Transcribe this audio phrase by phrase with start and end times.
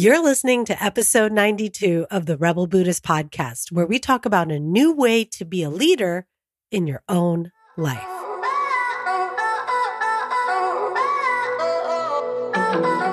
[0.00, 4.60] You're listening to episode 92 of the Rebel Buddhist podcast, where we talk about a
[4.60, 6.28] new way to be a leader
[6.70, 7.98] in your own life.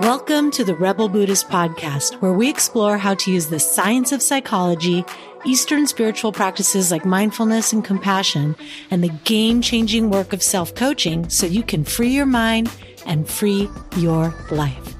[0.04, 4.22] Welcome to the Rebel Buddhist podcast, where we explore how to use the science of
[4.22, 5.04] psychology,
[5.44, 8.56] Eastern spiritual practices like mindfulness and compassion,
[8.92, 12.72] and the game changing work of self coaching so you can free your mind
[13.08, 13.68] and free
[13.98, 14.94] your life.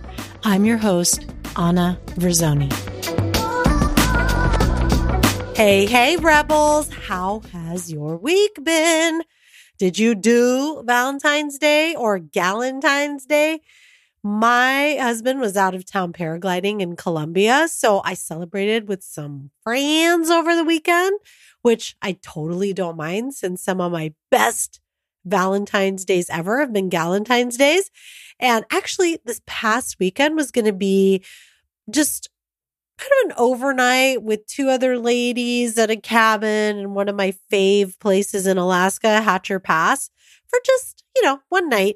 [0.44, 1.28] I'm your host,
[1.58, 2.72] Anna Verzoni.
[5.56, 6.90] Hey, hey, rebels.
[6.94, 9.24] How has your week been?
[9.78, 13.62] Did you do Valentine's Day or Galentine's Day?
[14.22, 20.30] My husband was out of town paragliding in Colombia, so I celebrated with some friends
[20.30, 21.20] over the weekend,
[21.62, 24.82] which I totally don't mind since some of my best
[25.26, 27.90] Valentine's days ever have been Galentine's days.
[28.40, 31.24] And actually, this past weekend was going to be
[31.90, 32.30] just
[32.98, 37.34] kind of an overnight with two other ladies at a cabin in one of my
[37.52, 40.10] fave places in Alaska, Hatcher Pass,
[40.48, 41.96] for just, you know, one night.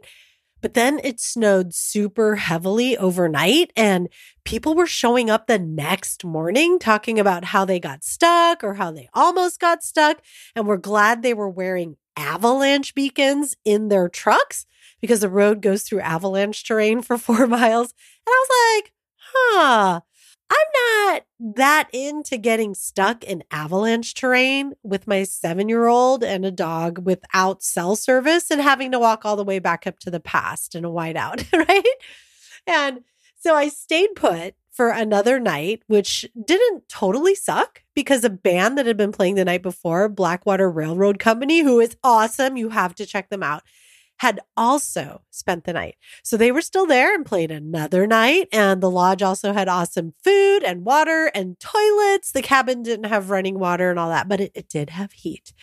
[0.61, 4.09] But then it snowed super heavily overnight, and
[4.43, 8.91] people were showing up the next morning talking about how they got stuck or how
[8.91, 10.21] they almost got stuck.
[10.55, 14.65] And we're glad they were wearing avalanche beacons in their trucks
[15.01, 17.93] because the road goes through avalanche terrain for four miles.
[18.27, 20.01] And I was like, huh,
[20.51, 21.23] I'm not
[21.55, 27.05] that into getting stuck in avalanche terrain with my seven year old and a dog
[27.05, 30.75] without cell service and having to walk all the way back up to the past
[30.75, 31.83] in a whiteout, right?
[32.65, 33.01] And
[33.39, 38.85] so I stayed put for another night, which didn't totally suck because a band that
[38.85, 43.05] had been playing the night before, Blackwater Railroad Company, who is awesome, you have to
[43.05, 43.63] check them out
[44.19, 45.95] had also spent the night.
[46.23, 48.49] So they were still there and played another night.
[48.51, 52.31] And the lodge also had awesome food and water and toilets.
[52.31, 55.53] The cabin didn't have running water and all that, but it, it did have heat.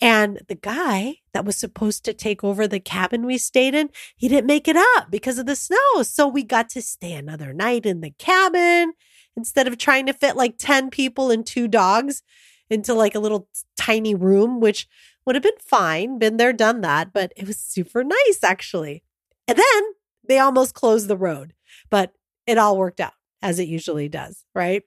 [0.00, 4.28] And the guy that was supposed to take over the cabin we stayed in, he
[4.28, 6.02] didn't make it up because of the snow.
[6.02, 8.92] So we got to stay another night in the cabin
[9.36, 12.22] instead of trying to fit like 10 people and two dogs
[12.70, 14.86] into like a little tiny room, which
[15.28, 19.04] would have been fine, been there, done that, but it was super nice actually.
[19.46, 19.82] And then
[20.26, 21.52] they almost closed the road,
[21.90, 22.14] but
[22.46, 23.12] it all worked out
[23.42, 24.84] as it usually does, right?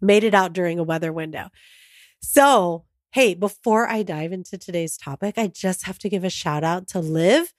[0.00, 1.48] Made it out during a weather window.
[2.20, 6.62] So, hey, before I dive into today's topic, I just have to give a shout
[6.62, 7.52] out to Liv,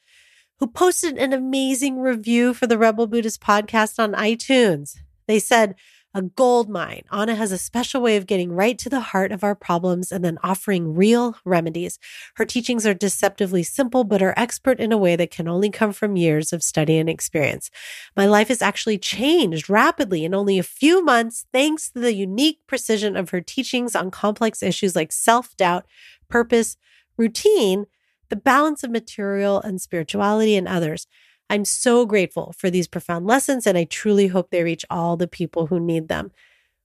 [0.60, 4.96] who posted an amazing review for the Rebel Buddhist podcast on iTunes.
[5.28, 5.76] They said,
[6.16, 7.04] a gold mine.
[7.12, 10.24] Anna has a special way of getting right to the heart of our problems and
[10.24, 12.00] then offering real remedies.
[12.36, 15.92] Her teachings are deceptively simple, but are expert in a way that can only come
[15.92, 17.70] from years of study and experience.
[18.16, 22.60] My life has actually changed rapidly in only a few months, thanks to the unique
[22.66, 25.86] precision of her teachings on complex issues like self doubt,
[26.30, 26.78] purpose,
[27.18, 27.88] routine,
[28.30, 31.08] the balance of material and spirituality, and others.
[31.50, 35.28] I'm so grateful for these profound lessons, and I truly hope they reach all the
[35.28, 36.32] people who need them.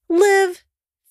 [0.09, 0.65] Liv,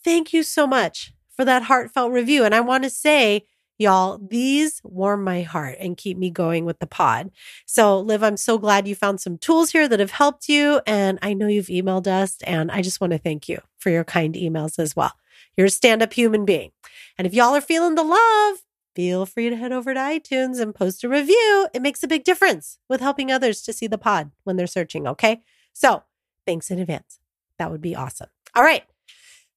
[0.03, 2.43] thank you so much for that heartfelt review.
[2.43, 3.45] And I want to say,
[3.77, 7.31] y'all, these warm my heart and keep me going with the pod.
[7.65, 10.81] So, Liv, I'm so glad you found some tools here that have helped you.
[10.85, 14.03] And I know you've emailed us, and I just want to thank you for your
[14.03, 15.13] kind emails as well.
[15.57, 16.71] You're a stand up human being.
[17.17, 18.57] And if y'all are feeling the love,
[18.95, 21.67] feel free to head over to iTunes and post a review.
[21.73, 25.07] It makes a big difference with helping others to see the pod when they're searching.
[25.07, 25.41] Okay.
[25.73, 26.03] So
[26.45, 27.19] thanks in advance.
[27.57, 28.29] That would be awesome.
[28.55, 28.83] All right.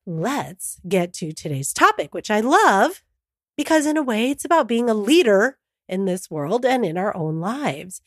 [0.05, 3.03] Let's get to today's topic, which I love
[3.57, 7.17] because, in a way, it's about being a leader in this world and in our
[7.17, 8.01] own lives.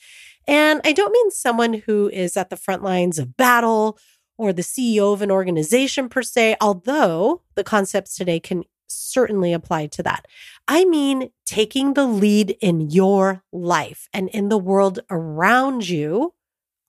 [0.48, 3.98] And I don't mean someone who is at the front lines of battle
[4.38, 9.88] or the CEO of an organization per se, although the concepts today can certainly apply
[9.88, 10.26] to that.
[10.68, 16.34] I mean, taking the lead in your life and in the world around you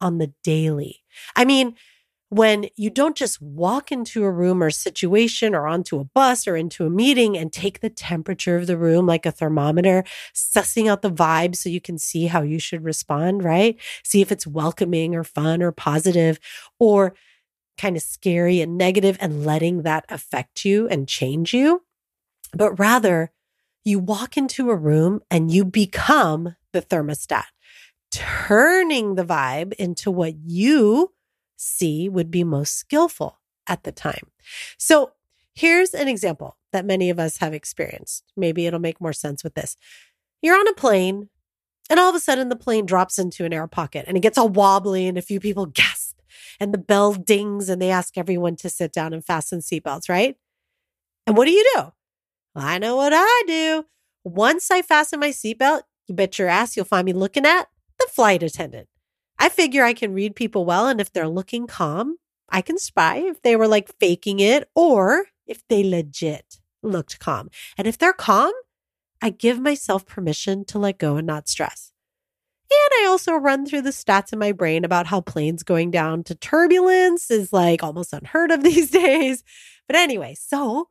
[0.00, 1.03] on the daily.
[1.37, 1.75] I mean,
[2.31, 6.56] when you don't just walk into a room or situation or onto a bus or
[6.56, 10.04] into a meeting and take the temperature of the room like a thermometer,
[10.34, 13.77] sussing out the vibe so you can see how you should respond, right?
[14.04, 16.41] See if it's welcoming or fun or positive
[16.80, 17.15] or
[17.78, 21.83] kind of scary and negative and letting that affect you and change you
[22.54, 23.30] but rather
[23.86, 27.44] you walk into a room and you become the thermostat,
[28.10, 31.12] turning the vibe into what you
[31.56, 33.38] see would be most skillful
[33.68, 34.30] at the time.
[34.77, 35.12] So
[35.54, 38.24] here's an example that many of us have experienced.
[38.36, 39.77] Maybe it'll make more sense with this.
[40.42, 41.28] You're on a plane,
[41.89, 44.36] and all of a sudden the plane drops into an air pocket and it gets
[44.36, 46.18] all wobbly, and a few people gasp
[46.59, 50.36] and the bell dings and they ask everyone to sit down and fasten seatbelts, right?
[51.27, 51.92] And what do you do?
[52.56, 53.84] I know what I do.
[54.24, 57.68] Once I fasten my seatbelt, you bet your ass you'll find me looking at
[57.98, 58.88] the flight attendant.
[59.38, 62.16] I figure I can read people well, and if they're looking calm,
[62.48, 67.50] I can spy if they were like faking it or if they legit looked calm.
[67.76, 68.53] And if they're calm,
[69.20, 71.92] I give myself permission to let go and not stress.
[72.70, 76.24] And I also run through the stats in my brain about how planes going down
[76.24, 79.44] to turbulence is like almost unheard of these days.
[79.86, 80.88] But anyway, so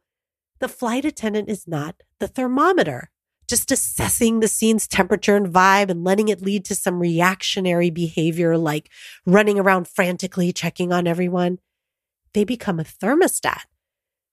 [0.59, 3.09] the flight attendant is not the thermometer
[3.47, 8.57] just assessing the scene's temperature and vibe and letting it lead to some reactionary behavior
[8.57, 8.89] like
[9.25, 11.59] running around frantically checking on everyone,
[12.33, 13.61] they become a thermostat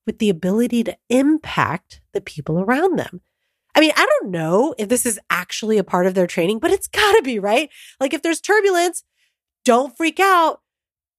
[0.05, 3.21] with the ability to impact the people around them.
[3.75, 6.71] I mean, I don't know if this is actually a part of their training, but
[6.71, 7.69] it's got to be, right?
[7.99, 9.03] Like if there's turbulence,
[9.63, 10.61] don't freak out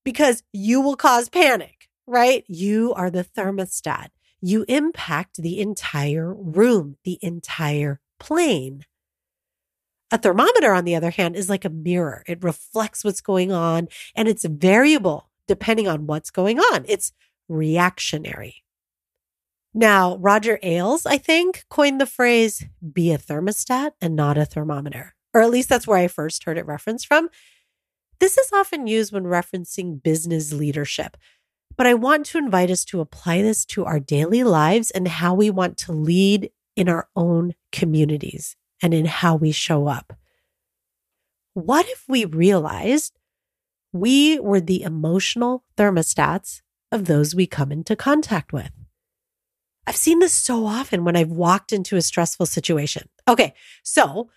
[0.05, 2.45] because you will cause panic, right?
[2.49, 4.09] You are the thermostat
[4.45, 8.85] you impact the entire room, the entire plane.
[10.11, 12.23] A thermometer, on the other hand, is like a mirror.
[12.27, 16.85] It reflects what's going on and it's variable depending on what's going on.
[16.87, 17.13] It's
[17.49, 18.57] reactionary.
[19.73, 25.15] Now, Roger Ailes, I think, coined the phrase be a thermostat and not a thermometer,
[25.33, 27.31] or at least that's where I first heard it referenced from.
[28.21, 31.17] This is often used when referencing business leadership,
[31.77, 35.35] but I want to invite us to apply this to our daily lives and how
[35.35, 40.13] we want to lead in our own communities and in how we show up.
[41.55, 43.19] What if we realized
[43.93, 48.71] we were the emotional thermostats of those we come into contact with?
[49.87, 53.09] I've seen this so often when I've walked into a stressful situation.
[53.29, 54.31] Okay, so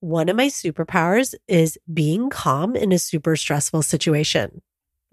[0.00, 4.62] one of my superpowers is being calm in a super stressful situation.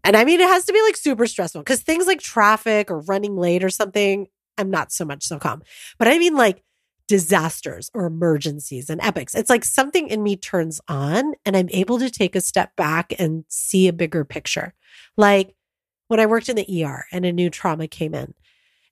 [0.09, 3.01] And I mean, it has to be like super stressful because things like traffic or
[3.01, 4.25] running late or something,
[4.57, 5.61] I'm not so much so calm.
[5.99, 6.63] But I mean, like
[7.07, 9.35] disasters or emergencies and epics.
[9.35, 13.13] It's like something in me turns on and I'm able to take a step back
[13.19, 14.73] and see a bigger picture.
[15.15, 15.53] Like
[16.07, 18.33] when I worked in the ER and a new trauma came in.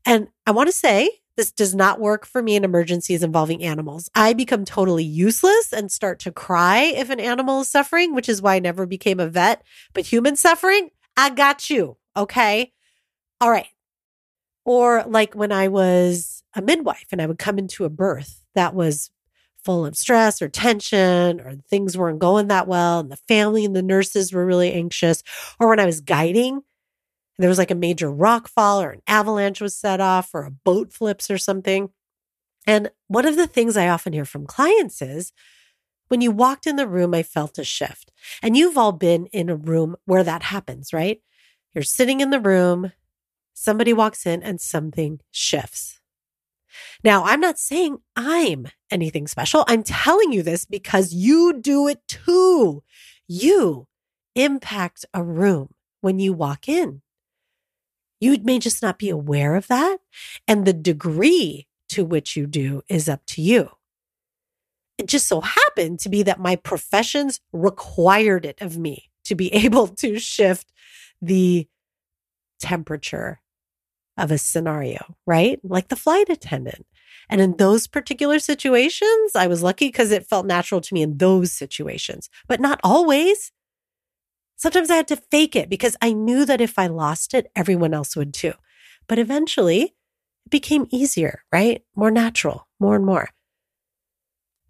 [0.05, 4.09] And I want to say, this does not work for me in emergencies involving animals.
[4.13, 8.41] I become totally useless and start to cry if an animal is suffering, which is
[8.41, 9.63] why I never became a vet.
[9.93, 11.97] But human suffering, I got you.
[12.15, 12.71] Okay.
[13.41, 13.67] All right.
[14.65, 18.73] Or like when I was a midwife and I would come into a birth that
[18.73, 19.11] was
[19.63, 23.75] full of stress or tension or things weren't going that well and the family and
[23.75, 25.23] the nurses were really anxious.
[25.59, 26.61] Or when I was guiding,
[27.39, 30.51] there was like a major rock fall or an avalanche was set off or a
[30.51, 31.89] boat flips or something.
[32.65, 35.31] And one of the things I often hear from clients is,
[36.07, 38.12] when you walked in the room, I felt a shift.
[38.42, 41.21] And you've all been in a room where that happens, right?
[41.74, 42.92] You're sitting in the room,
[43.54, 46.00] somebody walks in, and something shifts.
[47.04, 49.63] Now, I'm not saying I'm anything special.
[49.68, 52.83] I'm telling you this because you do it too.
[53.27, 53.88] You
[54.36, 57.01] impact a room when you walk in.
[58.19, 59.98] You may just not be aware of that.
[60.48, 63.76] And the degree to which you do is up to you
[64.97, 69.53] it just so happened to be that my professions required it of me to be
[69.53, 70.71] able to shift
[71.21, 71.67] the
[72.59, 73.39] temperature
[74.17, 75.60] of a scenario, right?
[75.63, 76.86] Like the flight attendant.
[77.29, 81.17] And in those particular situations, I was lucky because it felt natural to me in
[81.17, 83.51] those situations, but not always.
[84.55, 87.93] Sometimes I had to fake it because I knew that if I lost it, everyone
[87.93, 88.53] else would too.
[89.07, 89.95] But eventually
[90.45, 91.83] it became easier, right?
[91.95, 93.29] More natural, more and more.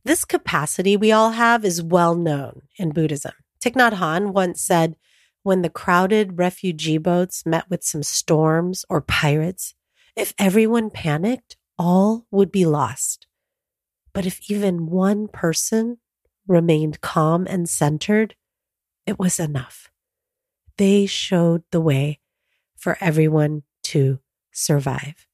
[0.07, 3.33] This capacity we all have is well known in Buddhism.
[3.61, 4.95] Thich Nhat Hanh once said,
[5.43, 9.75] when the crowded refugee boats met with some storms or pirates,
[10.15, 13.27] if everyone panicked, all would be lost.
[14.13, 15.97] But if even one person
[16.47, 18.35] remained calm and centered,
[19.05, 19.91] it was enough.
[20.77, 22.21] They showed the way
[22.77, 24.19] for everyone to
[24.53, 25.27] survive.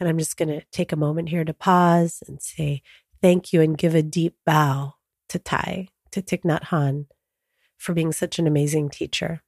[0.00, 2.80] And I'm just going to take a moment here to pause and say
[3.24, 4.96] thank you and give a deep bow
[5.30, 7.06] to Thay, to Thich Nhat Hanh,
[7.78, 9.42] for being such an amazing teacher.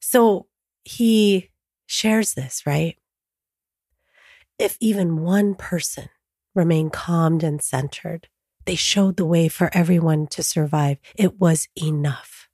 [0.00, 0.46] So
[0.82, 1.50] he
[1.84, 2.96] shares this, right?
[4.58, 6.08] If even one person
[6.54, 8.28] remained calmed and centered,
[8.64, 10.96] they showed the way for everyone to survive.
[11.16, 12.48] It was enough.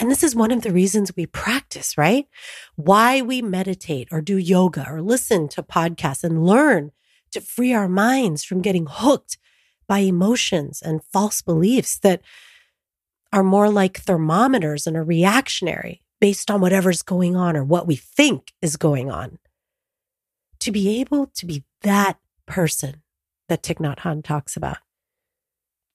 [0.00, 2.26] And this is one of the reasons we practice, right?
[2.74, 6.90] Why we meditate or do yoga or listen to podcasts and learn
[7.32, 9.38] to free our minds from getting hooked
[9.86, 12.22] by emotions and false beliefs that
[13.32, 17.96] are more like thermometers and are reactionary based on whatever's going on or what we
[17.96, 19.38] think is going on.
[20.60, 23.02] To be able to be that person
[23.48, 24.78] that Thich Nhat Hanh talks about,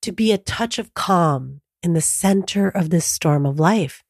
[0.01, 4.03] to be a touch of calm in the center of this storm of life,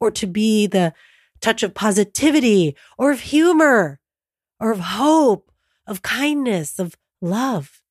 [0.00, 0.94] or to be the
[1.40, 4.00] touch of positivity or of humor
[4.58, 5.50] or of hope,
[5.86, 7.82] of kindness, of love.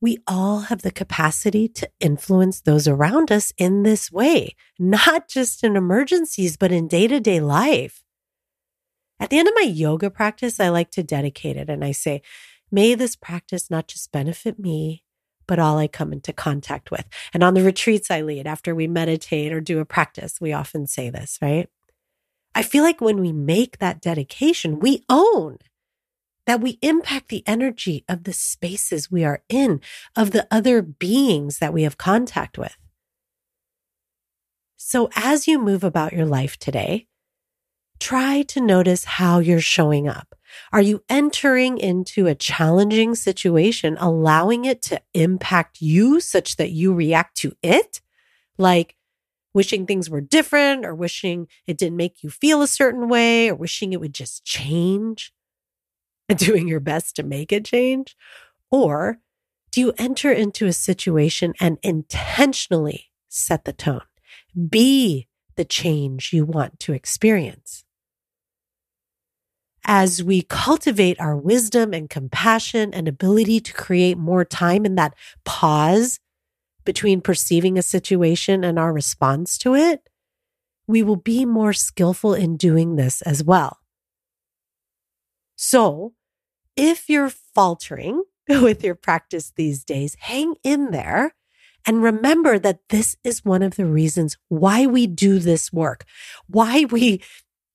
[0.00, 5.62] We all have the capacity to influence those around us in this way, not just
[5.62, 8.02] in emergencies, but in day to day life.
[9.18, 12.22] At the end of my yoga practice, I like to dedicate it and I say,
[12.72, 15.04] may this practice not just benefit me,
[15.50, 17.04] but all I come into contact with.
[17.34, 20.86] And on the retreats I lead, after we meditate or do a practice, we often
[20.86, 21.68] say this, right?
[22.54, 25.58] I feel like when we make that dedication, we own
[26.46, 29.80] that we impact the energy of the spaces we are in,
[30.14, 32.76] of the other beings that we have contact with.
[34.76, 37.08] So as you move about your life today,
[38.00, 40.34] try to notice how you're showing up.
[40.72, 46.92] Are you entering into a challenging situation, allowing it to impact you such that you
[46.92, 48.00] react to it?
[48.58, 48.96] Like,
[49.54, 53.54] wishing things were different or wishing it didn't make you feel a certain way or
[53.54, 55.32] wishing it would just change
[56.28, 58.16] and doing your best to make it change?
[58.70, 59.18] Or
[59.72, 64.02] do you enter into a situation and intentionally set the tone?
[64.68, 67.84] Be the change you want to experience.
[69.84, 75.14] As we cultivate our wisdom and compassion and ability to create more time in that
[75.44, 76.20] pause
[76.84, 80.08] between perceiving a situation and our response to it,
[80.86, 83.78] we will be more skillful in doing this as well.
[85.56, 86.14] So,
[86.76, 91.34] if you're faltering with your practice these days, hang in there
[91.86, 96.04] and remember that this is one of the reasons why we do this work,
[96.46, 97.22] why we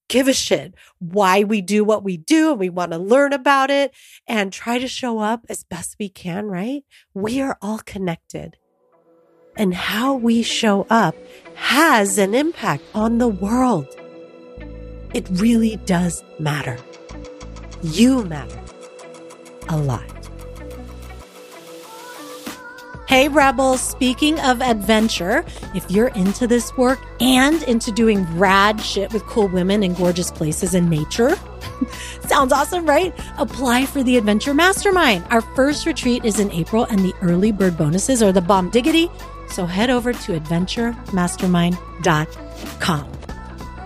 [0.07, 3.69] give a shit, why we do what we do and we want to learn about
[3.69, 3.93] it
[4.27, 6.83] and try to show up as best we can, right?
[7.13, 8.57] We are all connected
[9.57, 11.15] and how we show up
[11.55, 13.87] has an impact on the world.
[15.13, 16.77] It really does matter.
[17.81, 18.59] You matter
[19.69, 20.24] a lot.
[23.07, 25.45] Hey, Rebels, speaking of adventure,
[25.75, 30.31] if you're into this work and into doing rad shit with cool women in gorgeous
[30.31, 31.35] places in nature,
[32.21, 33.13] sounds awesome, right?
[33.37, 35.23] Apply for the Adventure Mastermind.
[35.29, 39.11] Our first retreat is in April, and the early bird bonuses are the bomb diggity.
[39.49, 43.11] So head over to adventuremastermind.com.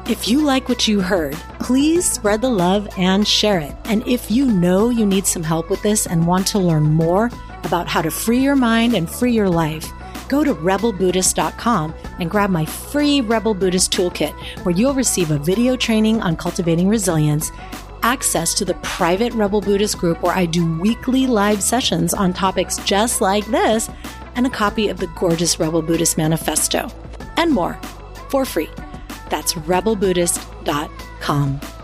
[0.08, 3.76] If you like what you heard, please spread the love and share it.
[3.84, 7.30] And if you know you need some help with this and want to learn more
[7.64, 9.92] about how to free your mind and free your life,
[10.28, 15.76] go to rebelbuddhist.com and grab my free Rebel Buddhist Toolkit, where you'll receive a video
[15.76, 17.52] training on cultivating resilience,
[18.04, 22.78] access to the private Rebel Buddhist group where I do weekly live sessions on topics
[22.86, 23.90] just like this
[24.36, 26.90] and a copy of the gorgeous Rebel Buddhist Manifesto,
[27.38, 27.80] and more
[28.30, 28.70] for free.
[29.30, 31.79] That's rebelbuddhist.com.